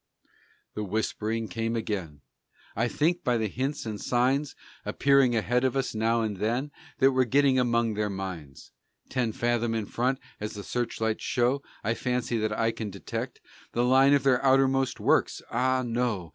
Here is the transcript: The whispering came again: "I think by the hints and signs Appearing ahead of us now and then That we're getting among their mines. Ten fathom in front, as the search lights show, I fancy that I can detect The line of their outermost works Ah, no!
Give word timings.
The 0.73 0.83
whispering 0.83 1.47
came 1.47 1.75
again: 1.75 2.21
"I 2.75 2.87
think 2.87 3.23
by 3.23 3.37
the 3.37 3.45
hints 3.47 3.85
and 3.85 4.01
signs 4.01 4.55
Appearing 4.83 5.35
ahead 5.35 5.63
of 5.63 5.75
us 5.77 5.93
now 5.93 6.23
and 6.23 6.37
then 6.37 6.71
That 6.97 7.11
we're 7.11 7.23
getting 7.25 7.59
among 7.59 7.93
their 7.93 8.09
mines. 8.09 8.71
Ten 9.09 9.31
fathom 9.31 9.75
in 9.75 9.85
front, 9.85 10.17
as 10.39 10.53
the 10.55 10.63
search 10.63 10.99
lights 11.01 11.23
show, 11.23 11.61
I 11.83 11.93
fancy 11.93 12.39
that 12.39 12.51
I 12.51 12.71
can 12.71 12.89
detect 12.89 13.41
The 13.73 13.85
line 13.85 14.15
of 14.15 14.23
their 14.23 14.43
outermost 14.43 14.99
works 14.99 15.39
Ah, 15.51 15.83
no! 15.85 16.29